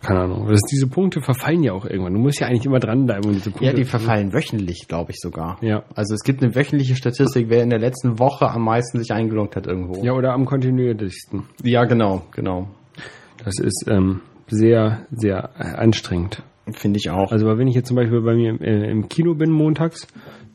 [0.00, 0.46] keine Ahnung.
[0.48, 2.14] Das, diese Punkte verfallen ja auch irgendwann.
[2.14, 3.66] Du musst ja eigentlich immer dranbleiben, um diese Punkte.
[3.66, 5.58] Ja, die verfallen wöchentlich, glaube ich sogar.
[5.60, 5.82] Ja.
[5.94, 9.56] Also es gibt eine wöchentliche Statistik, wer in der letzten Woche am meisten sich eingeloggt
[9.56, 10.02] hat irgendwo.
[10.04, 11.42] Ja, oder am kontinuierlichsten.
[11.62, 12.68] ja genau, genau.
[13.44, 14.20] Das ist ähm,
[14.50, 16.42] sehr, sehr äh, anstrengend.
[16.72, 17.32] Finde ich auch.
[17.32, 20.06] Also, weil wenn ich jetzt zum Beispiel bei mir im, äh, im Kino bin montags,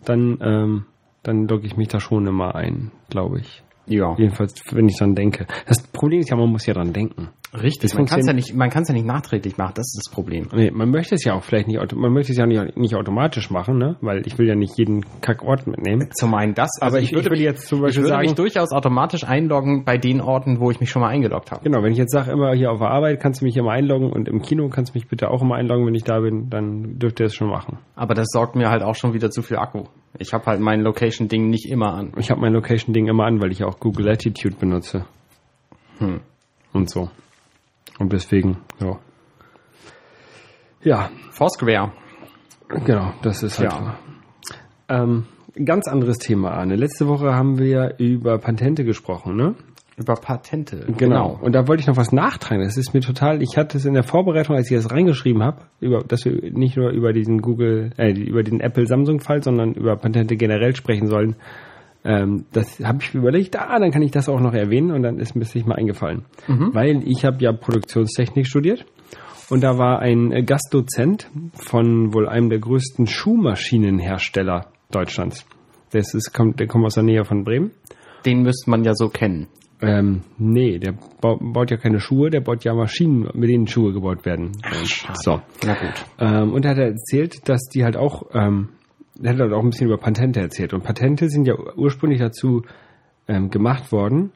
[0.05, 0.86] dann, ähm,
[1.23, 3.63] dann logge ich mich da schon immer ein, glaube ich.
[3.88, 4.15] ja.
[4.17, 5.47] Jedenfalls, wenn ich dran denke.
[5.67, 7.29] Das Problem ist ja, man muss ja dran denken.
[7.61, 7.93] Richtig.
[7.95, 9.73] Man kann es ja nicht, man kann es ja nicht nachträglich machen.
[9.75, 10.47] Das ist das Problem.
[10.53, 13.49] Nee, man möchte es ja auch vielleicht nicht, man möchte es ja nicht, nicht automatisch
[13.49, 13.97] machen, ne?
[14.01, 16.09] Weil ich will ja nicht jeden Kackort mitnehmen.
[16.13, 16.69] Zum einen das.
[16.81, 19.97] Aber ich, ich will jetzt zum ich Beispiel würde sagen, mich durchaus automatisch einloggen bei
[19.97, 21.63] den Orten, wo ich mich schon mal eingeloggt habe.
[21.63, 24.11] Genau, wenn ich jetzt sage, immer hier auf der Arbeit kannst du mich immer einloggen
[24.11, 26.99] und im Kino kannst du mich bitte auch immer einloggen, wenn ich da bin, dann
[26.99, 27.79] dürft ihr es schon machen.
[27.95, 29.85] Aber das sorgt mir halt auch schon wieder zu viel Akku.
[30.17, 32.13] Ich habe halt mein Location-Ding nicht immer an.
[32.17, 35.05] Ich habe mein Location-Ding immer an, weil ich auch Google Latitude benutze.
[35.99, 36.21] Hm.
[36.73, 37.09] Und so.
[37.99, 38.99] Und deswegen, ja.
[40.84, 41.91] Ja, Foursquare.
[42.86, 43.71] genau, das ist halt.
[43.71, 43.97] Ja.
[44.88, 45.25] Ähm,
[45.63, 46.75] ganz anderes Thema, Arne.
[46.75, 49.55] Letzte Woche haben wir über Patente gesprochen, ne?
[49.97, 50.86] Über Patente.
[50.97, 51.39] Genau.
[51.41, 52.62] Und da wollte ich noch was nachtragen.
[52.62, 55.62] Das ist mir total, ich hatte es in der Vorbereitung, als ich das reingeschrieben habe,
[55.79, 60.36] über, dass wir nicht nur über diesen Google, äh, über den Apple-Samsung-Fall, sondern über Patente
[60.36, 61.38] generell sprechen sollen.
[62.05, 65.19] Ähm, das habe ich überlegt, ah, dann kann ich das auch noch erwähnen und dann
[65.19, 66.25] ist mir das nicht mal eingefallen.
[66.73, 68.85] Weil ich habe ja Produktionstechnik studiert
[69.49, 75.45] und da war ein Gastdozent von wohl einem der größten Schuhmaschinenhersteller Deutschlands.
[75.91, 77.71] Das ist, kommt, der kommt aus der Nähe von Bremen.
[78.25, 79.47] Den müsste man ja so kennen.
[79.81, 83.93] Ähm, nee, der bau, baut ja keine Schuhe, der baut ja Maschinen, mit denen Schuhe
[83.93, 84.53] gebaut werden.
[84.85, 85.19] schade.
[85.21, 85.41] so.
[85.65, 86.05] Na gut.
[86.19, 88.69] Ähm, und er hat erzählt, dass die halt auch, ähm,
[89.21, 90.73] er hat halt auch ein bisschen über Patente erzählt.
[90.73, 92.63] Und Patente sind ja ursprünglich dazu
[93.28, 94.32] ähm, gemacht worden,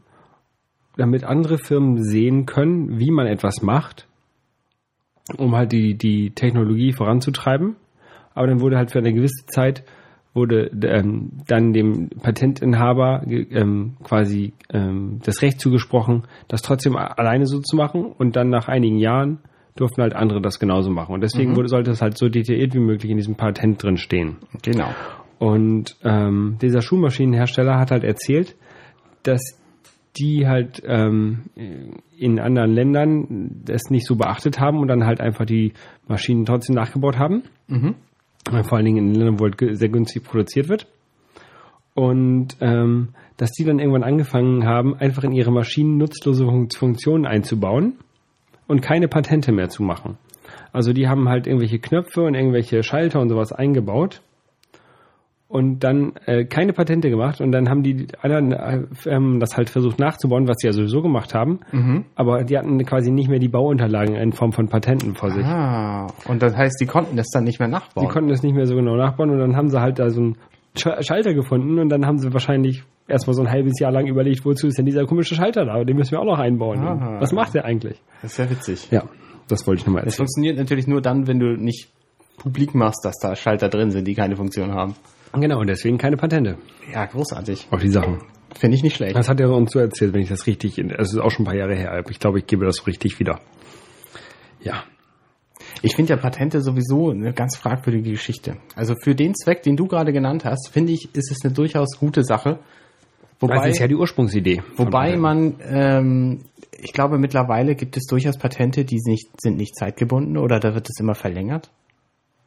[0.98, 4.08] damit andere Firmen sehen können, wie man etwas macht,
[5.38, 7.76] um halt die, die Technologie voranzutreiben.
[8.34, 9.84] Aber dann wurde halt für eine gewisse Zeit
[10.34, 17.60] wurde ähm, dann dem Patentinhaber ähm, quasi ähm, das Recht zugesprochen, das trotzdem alleine so
[17.60, 19.40] zu machen und dann nach einigen Jahren
[19.80, 21.14] durften halt andere das genauso machen.
[21.14, 24.38] Und deswegen wurde, sollte es halt so detailliert wie möglich in diesem Patent drin stehen.
[24.62, 24.90] Genau.
[25.38, 28.56] Und ähm, dieser Schuhmaschinenhersteller hat halt erzählt,
[29.24, 29.42] dass
[30.18, 31.44] die halt ähm,
[32.18, 35.74] in anderen Ländern das nicht so beachtet haben und dann halt einfach die
[36.08, 37.44] Maschinen trotzdem nachgebaut haben.
[37.68, 37.96] Mhm.
[38.64, 40.88] Vor allen Dingen in Ländern, wo halt sehr günstig produziert wird.
[41.94, 47.94] Und ähm, dass die dann irgendwann angefangen haben, einfach in ihre Maschinen nutzlose Funktionen einzubauen
[48.70, 50.18] und keine Patente mehr zu machen.
[50.72, 54.22] Also die haben halt irgendwelche Knöpfe und irgendwelche Schalter und sowas eingebaut
[55.48, 59.98] und dann äh, keine Patente gemacht und dann haben die anderen äh, das halt versucht
[59.98, 62.06] nachzubauen, was sie ja sowieso gemacht haben, mhm.
[62.16, 65.44] aber die hatten quasi nicht mehr die Bauunterlagen in Form von Patenten vor sich.
[65.44, 68.06] Ah, und das heißt, die konnten das dann nicht mehr nachbauen.
[68.06, 70.22] Die konnten das nicht mehr so genau nachbauen und dann haben sie halt da so
[70.22, 70.36] einen
[70.76, 74.68] Schalter gefunden und dann haben sie wahrscheinlich erstmal so ein halbes Jahr lang überlegt, wozu
[74.68, 75.84] ist denn dieser komische Schalter da?
[75.84, 76.80] Den müssen wir auch noch einbauen.
[76.80, 78.00] Ah, was macht der eigentlich?
[78.22, 78.88] Das ist ja witzig.
[78.92, 79.04] Ja,
[79.48, 80.10] das wollte ich nochmal erzählen.
[80.12, 81.90] Das funktioniert natürlich nur dann, wenn du nicht
[82.38, 84.96] publik machst, dass da Schalter drin sind, die keine Funktion haben.
[85.34, 86.58] Genau, und deswegen keine Patente.
[86.94, 87.68] Ja, großartig.
[87.72, 88.20] Auf die Sachen.
[88.56, 89.16] Finde ich nicht schlecht.
[89.16, 91.46] Das hat er uns so erzählt, wenn ich das richtig, es ist auch schon ein
[91.46, 93.40] paar Jahre her, aber ich glaube, ich gebe das so richtig wieder.
[94.62, 94.84] Ja.
[95.82, 98.58] Ich finde ja Patente sowieso eine ganz fragwürdige Geschichte.
[98.76, 101.98] Also für den Zweck, den du gerade genannt hast, finde ich, ist es eine durchaus
[102.00, 102.60] gute Sache.
[103.40, 104.62] Wobei, das ist ja die Ursprungsidee.
[104.76, 106.40] Wobei man, ähm,
[106.78, 110.90] ich glaube, mittlerweile gibt es durchaus Patente, die nicht, sind nicht zeitgebunden oder da wird
[110.90, 111.72] es immer verlängert.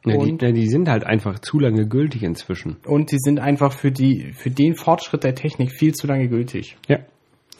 [0.05, 2.77] Ja, die, ja, die sind halt einfach zu lange gültig inzwischen.
[2.85, 6.77] Und die sind einfach für die, für den Fortschritt der Technik viel zu lange gültig.
[6.87, 6.99] Ja.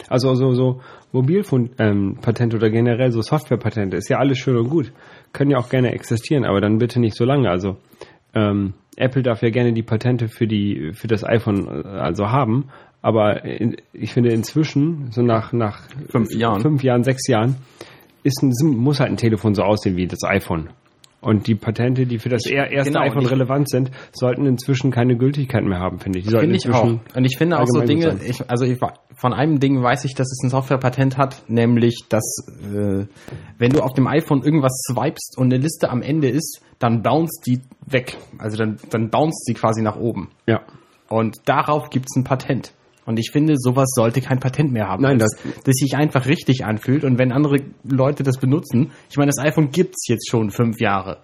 [0.08, 0.80] Also so, so
[1.12, 4.92] Mobilfunk-Patente ähm, oder generell so Software-Patente ist ja alles schön und gut.
[5.32, 7.48] Können ja auch gerne existieren, aber dann bitte nicht so lange.
[7.48, 7.76] Also
[8.34, 12.66] ähm, Apple darf ja gerne die Patente für die für das iPhone äh, also haben,
[13.02, 17.56] aber in, ich finde inzwischen so nach nach fünf Jahren, fünf Jahren, sechs Jahren
[18.22, 20.70] ist ein, muss halt ein Telefon so aussehen wie das iPhone.
[21.24, 25.64] Und die Patente, die für das erste genau, iPhone relevant sind, sollten inzwischen keine Gültigkeit
[25.64, 26.26] mehr haben, finde ich.
[26.26, 26.84] Die finde ich auch.
[26.84, 28.78] Und ich finde auch so Dinge, ich, also ich,
[29.14, 33.06] von einem Ding weiß ich, dass es ein Softwarepatent hat, nämlich, dass äh,
[33.56, 37.40] wenn du auf dem iPhone irgendwas swipest und eine Liste am Ende ist, dann bounce
[37.46, 38.18] die weg.
[38.36, 40.28] Also dann, dann bounce sie quasi nach oben.
[40.46, 40.60] Ja.
[41.08, 42.74] Und darauf gibt es ein Patent.
[43.06, 45.02] Und ich finde, sowas sollte kein Patent mehr haben.
[45.02, 45.30] Nein, das,
[45.64, 47.04] das sich einfach richtig anfühlt.
[47.04, 51.18] Und wenn andere Leute das benutzen, ich meine, das iPhone gibt's jetzt schon fünf Jahre.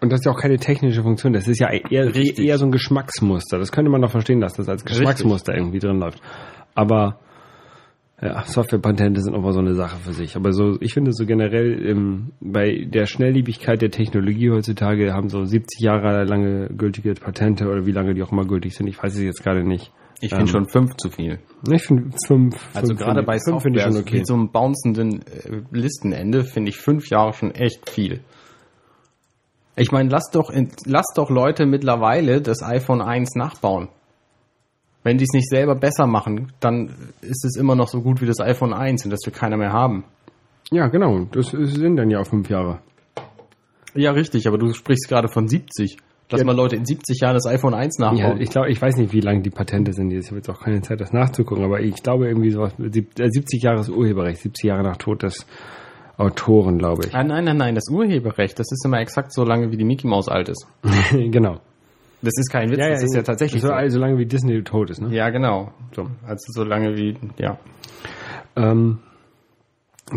[0.00, 2.70] Und das ist ja auch keine technische Funktion, das ist ja eher, eher so ein
[2.70, 3.58] Geschmacksmuster.
[3.58, 5.66] Das könnte man doch verstehen, dass das als Geschmacksmuster Richtig.
[5.66, 6.20] irgendwie drin läuft.
[6.74, 7.18] Aber
[8.20, 10.36] ja, Softwarepatente sind immer so eine Sache für sich.
[10.36, 15.44] Aber so, ich finde so generell ähm, bei der Schnelllebigkeit der Technologie heutzutage haben so
[15.44, 18.86] 70 Jahre lange gültige Patente oder wie lange die auch immer gültig sind.
[18.86, 19.92] Ich weiß es jetzt gerade nicht.
[20.20, 21.38] Ich finde ähm, schon fünf zu viel.
[21.70, 22.56] Ich finde fünf.
[22.74, 24.18] Also fünf gerade bei fünf finde ich schon okay.
[24.18, 28.20] Mit so einem bouncenden äh, Listenende finde ich fünf Jahre schon echt viel.
[29.76, 30.50] Ich meine, lass doch,
[30.86, 33.88] lass doch Leute mittlerweile das iPhone 1 nachbauen.
[35.02, 36.88] Wenn die es nicht selber besser machen, dann
[37.20, 39.72] ist es immer noch so gut wie das iPhone 1 und das will keiner mehr
[39.72, 40.04] haben.
[40.70, 41.26] Ja, genau.
[41.30, 42.80] Das sind dann ja auch fünf Jahre.
[43.94, 45.98] Ja, richtig, aber du sprichst gerade von 70.
[46.30, 46.44] Lass ja.
[46.44, 48.18] mal Leute in 70 Jahren das iPhone 1 nachbauen.
[48.18, 50.12] Ja, ich glaube, ich weiß nicht, wie lange die Patente sind.
[50.12, 53.64] Ich habe jetzt auch keine Zeit, das nachzugucken, aber ich glaube irgendwie sowas, 70 äh,
[53.64, 55.46] Jahre ist Urheberrecht, 70 Jahre nach Tod des
[56.16, 57.14] Autoren, glaube ich.
[57.14, 60.08] Ah, nein, nein, nein, das Urheberrecht, das ist immer exakt so lange, wie die Mickey
[60.08, 60.66] Mouse alt ist.
[61.12, 61.60] genau.
[62.22, 63.68] Das ist kein Witz, ja, das ist ja tatsächlich so.
[63.68, 63.98] so.
[63.98, 65.14] lange wie Disney tot ist, ne?
[65.14, 65.70] Ja, genau.
[65.94, 66.08] So.
[66.26, 67.58] Also so lange wie, ja.
[68.56, 68.98] Ähm,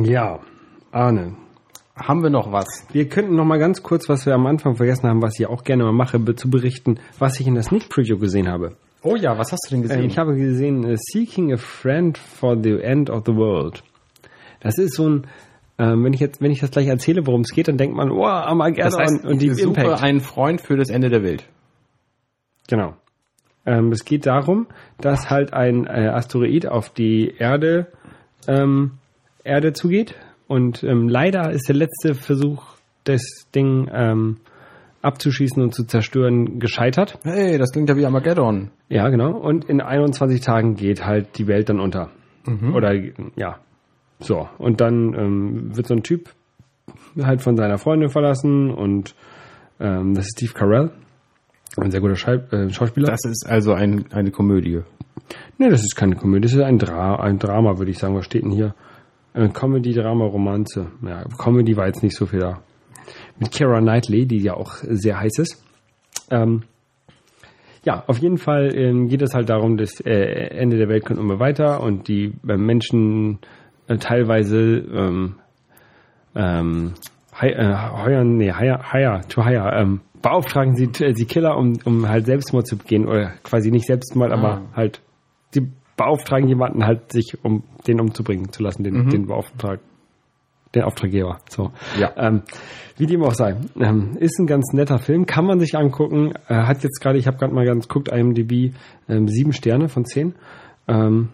[0.01, 0.39] ja,
[0.91, 1.35] Arne,
[1.99, 2.67] haben wir noch was?
[2.91, 5.63] Wir könnten noch mal ganz kurz, was wir am Anfang vergessen haben, was ich auch
[5.63, 8.73] gerne mal mache, zu berichten, was ich in der Sneak Preview gesehen habe.
[9.03, 10.01] Oh ja, was hast du denn gesehen?
[10.01, 13.83] Äh, ich habe gesehen uh, Seeking a Friend for the End of the World.
[14.59, 15.27] Das ist so ein
[15.79, 18.11] ähm, wenn ich jetzt, wenn ich das gleich erzähle, worum es geht, dann denkt man,
[18.11, 20.03] oh, Armageddon das heißt, und die ich suche Impact.
[20.03, 21.45] einen Freund für das Ende der Welt.
[22.67, 22.95] Genau.
[23.65, 24.67] Ähm, es geht darum,
[24.99, 27.87] dass halt ein äh, Asteroid auf die Erde
[28.47, 28.97] ähm,
[29.45, 30.15] Erde zugeht
[30.49, 32.63] und ähm, leider ist der letzte Versuch,
[33.03, 33.21] das
[33.53, 34.37] Ding ähm,
[35.03, 37.19] abzuschießen und zu zerstören, gescheitert.
[37.23, 38.71] Hey, das klingt ja wie Armageddon.
[38.89, 39.37] Ja, genau.
[39.37, 42.09] Und in 21 Tagen geht halt die Welt dann unter.
[42.47, 42.73] Mhm.
[42.73, 42.95] Oder
[43.35, 43.59] ja.
[44.19, 44.49] So.
[44.57, 46.31] Und dann ähm, wird so ein Typ
[47.21, 49.13] halt von seiner Freundin verlassen und
[49.79, 50.89] ähm, das ist Steve Carell.
[51.77, 53.11] Ein sehr guter Schei äh, Schauspieler.
[53.11, 54.81] Das ist also ein, eine Komödie.
[55.59, 58.15] Nee, das ist keine Komödie, das ist ein, Dra ein Drama, würde ich sagen.
[58.15, 58.73] Was steht denn hier?
[59.33, 60.87] Comedy, Drama, Romanze.
[61.05, 62.61] Ja, Comedy war jetzt nicht so viel da.
[63.37, 65.63] Mit Kara Knightley, die ja auch sehr heiß ist.
[66.29, 66.63] Ähm,
[67.83, 71.19] ja, auf jeden Fall ähm, geht es halt darum, das äh, Ende der Welt kommt
[71.19, 73.39] immer weiter und die äh, Menschen
[73.87, 75.35] äh, teilweise ähm,
[76.35, 76.93] ähm,
[77.39, 82.25] äh, heuern, nee, hire, hire, to hire, ähm, beauftragen sie, sie Killer, um, um halt
[82.25, 84.35] Selbstmord zu begehen oder quasi nicht Selbstmord, ah.
[84.35, 85.01] aber halt,
[85.99, 89.81] beauftragen jemanden halt, sich um den umzubringen zu lassen, den, den Beauftrag,
[90.73, 91.39] den Auftraggeber.
[91.49, 91.71] So.
[91.99, 92.13] Ja.
[92.15, 92.43] Ähm,
[92.97, 93.57] wie dem auch sei.
[93.77, 96.31] Ähm, ist ein ganz netter Film, kann man sich angucken.
[96.47, 98.73] Äh, hat jetzt gerade, ich habe gerade mal ganz guckt, IMDb
[99.09, 100.35] ähm, sieben Sterne von zehn.
[100.87, 101.29] Ähm,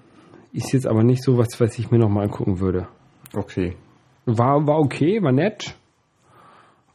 [0.52, 2.88] ist jetzt aber nicht so was, was ich mir noch mal angucken würde.
[3.36, 3.76] Okay.
[4.26, 5.76] War, war okay, war nett,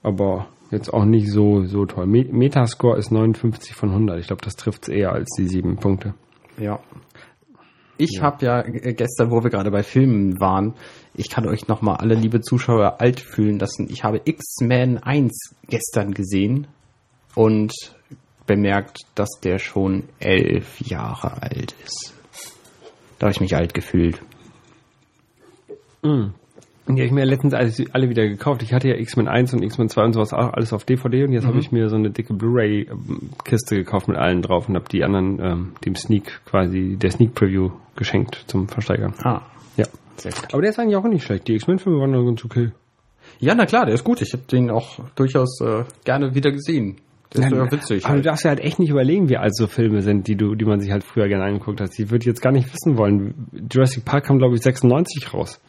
[0.03, 2.07] aber jetzt auch nicht so, so toll.
[2.07, 4.19] Me Metascore ist 59 von 100.
[4.19, 6.15] Ich glaube, das trifft es eher als die sieben Punkte.
[6.59, 6.81] Ja.
[8.01, 10.75] Ich habe ja äh, gestern, wo wir gerade bei Filmen waren,
[11.15, 13.89] ich kann euch nochmal alle liebe Zuschauer alt fühlen lassen.
[13.91, 16.67] Ich habe X-Men 1 gestern gesehen
[17.35, 17.75] und
[18.47, 22.15] bemerkt, dass der schon elf Jahre alt ist.
[23.19, 24.23] Da habe ich mich alt gefühlt.
[26.01, 26.35] Und
[26.97, 28.63] die habe ich mir letztens alles, alle wieder gekauft.
[28.63, 31.33] Ich hatte ja X-Men 1 und X-Men 2 und sowas auch alles auf DVD und
[31.33, 35.05] jetzt habe ich mir so eine dicke Blu-ray-Kiste gekauft mit allen drauf und habe die
[35.05, 39.15] anderen ähm, dem Sneak quasi, der Sneak Preview geschenkt zum Versteigern.
[39.23, 39.43] Ah,
[39.77, 39.87] Ja.
[40.17, 40.53] sehr gut.
[40.53, 41.49] Aber der ist eigentlich auch nicht schlecht.
[41.49, 42.71] Die X-Men-Filme waren noch ganz okay.
[43.39, 44.21] Ja, na klar, der ist gut.
[44.23, 46.97] Ich habe den auch durchaus äh, gerne wieder gesehen.
[47.35, 48.05] Der ist ja witzig.
[48.05, 48.27] Aber du Halt.
[48.27, 50.81] darfst ja halt echt nicht überlegen, wie alt so Filme sind, die du, die man
[50.81, 51.91] sich halt früher gerne angeguckt hat.
[51.97, 53.47] Ich würde jetzt gar nicht wissen wollen.
[53.73, 55.61] Jurassic Park kam, glaube ich, 96 raus.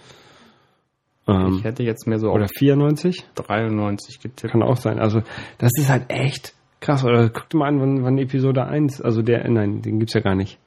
[1.28, 3.26] Ähm, Ich hätte jetzt mehr so oder auf 94?
[3.36, 4.52] 93 getippt.
[4.52, 5.00] Kann auch sein.
[5.00, 5.22] Also,
[5.58, 7.04] das ist halt echt krass.
[7.04, 10.22] Oder guck dir mal an, wann, wann Episode 1, also der, nein, den gibt's ja
[10.22, 10.58] gar nicht,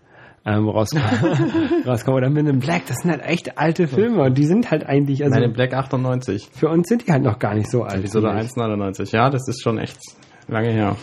[0.46, 0.98] ähm, rauskam.
[1.86, 2.12] rauskam.
[2.12, 4.22] Oder Men in Black, das sind halt echt alte Filme.
[4.22, 6.50] Und die sind halt eigentlich, also Nein, in Black 98.
[6.52, 7.98] für uns sind die halt noch gar nicht so alt.
[8.00, 8.50] Episode finde ich.
[8.52, 9.12] 1,99.
[9.14, 9.98] Ja, das ist schon echt
[10.46, 10.96] lange her.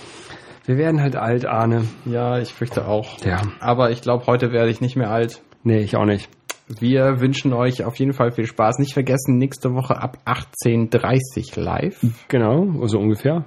[0.65, 1.85] Wir werden halt alt, Arne.
[2.05, 3.17] Ja, ich fürchte auch.
[3.25, 3.41] Ja.
[3.59, 5.41] Aber ich glaube, heute werde ich nicht mehr alt.
[5.63, 6.29] Nee, ich auch nicht.
[6.67, 8.79] Wir wünschen euch auf jeden Fall viel Spaß.
[8.79, 11.99] Nicht vergessen, nächste Woche ab 18.30 live.
[12.27, 13.45] Genau, so ungefähr.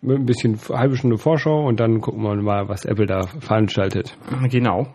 [0.00, 4.16] Mit ein bisschen halbe Stunde Vorschau und dann gucken wir mal, was Apple da veranstaltet.
[4.50, 4.86] Genau.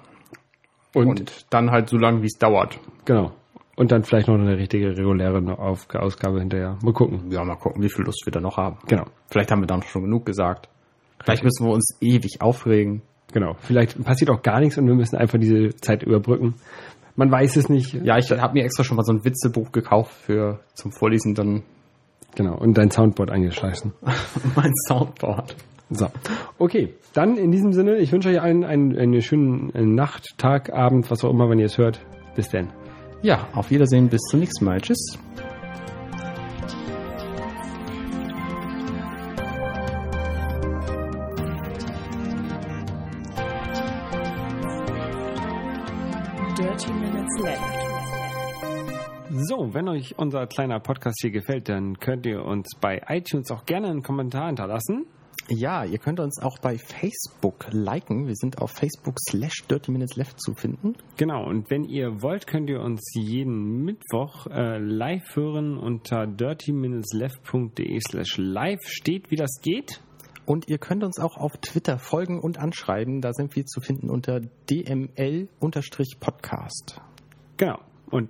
[0.94, 2.80] Und, Und dann halt so lange, wie es dauert.
[3.06, 3.32] genau.
[3.76, 6.78] Und dann vielleicht noch eine richtige reguläre Ausgabe hinterher.
[6.84, 7.32] Mal gucken.
[7.32, 8.78] Ja, mal gucken, wie viel Lust wir da noch haben.
[8.88, 9.06] Genau.
[9.32, 10.70] Vielleicht haben wir dann schon genug gesagt.
[11.24, 13.02] Vielleicht müssen wir uns ewig aufregen.
[13.34, 13.56] Genau.
[13.62, 16.54] Vielleicht passiert auch gar nichts und wir müssen einfach diese Zeit überbrücken.
[17.16, 17.94] Man weiß es nicht.
[17.94, 21.64] Ja, ich habe mir extra schon mal so ein Witzebuch gekauft für zum Vorlesen dann
[22.36, 22.56] Genau.
[22.56, 23.94] Und dein Soundboard eingeschleißen.
[24.56, 25.56] mein Soundboard.
[25.90, 26.08] So.
[26.58, 26.94] Okay.
[27.14, 31.24] Dann in diesem Sinne, ich wünsche euch allen einen, eine schöne Nacht, Tag, Abend, was
[31.24, 32.00] auch immer, wenn ihr es hört.
[32.36, 32.70] Bis denn.
[33.22, 34.82] Ja, auf Wiedersehen, bis zum nächsten Mal.
[34.82, 35.20] Tschüss.
[50.04, 54.04] Euch unser kleiner Podcast hier gefällt, dann könnt ihr uns bei iTunes auch gerne einen
[54.04, 55.06] Kommentar hinterlassen.
[55.50, 58.28] Ja, ihr könnt uns auch bei Facebook liken.
[58.28, 60.96] Wir sind auf Facebook slash Dirty Minutes Left zu finden.
[61.18, 68.00] Genau, und wenn ihr wollt, könnt ihr uns jeden Mittwoch äh, live hören unter dirty-left.de
[68.00, 68.82] slash live.
[68.84, 70.02] Steht, wie das geht.
[70.46, 73.22] Und ihr könnt uns auch auf Twitter folgen und anschreiben.
[73.22, 75.48] Da sind wir zu finden unter dml-podcast.
[77.58, 77.80] Genau.
[78.10, 78.30] Und